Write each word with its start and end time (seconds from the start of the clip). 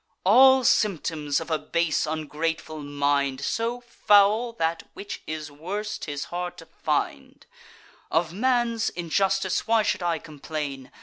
All 0.23 0.63
symptoms 0.63 1.39
of 1.39 1.51
a 1.51 1.59
base 1.59 2.07
ungrateful 2.07 2.79
mind, 2.81 3.39
So 3.39 3.79
foul, 3.81 4.51
that, 4.53 4.81
which 4.95 5.21
is 5.27 5.51
worse, 5.51 5.99
'tis 5.99 6.23
hard 6.33 6.57
to 6.57 6.65
find. 6.65 7.45
Of 8.09 8.33
man's 8.33 8.89
injustice 8.89 9.67
why 9.67 9.83
should 9.83 10.01
I 10.01 10.17
complain? 10.17 10.89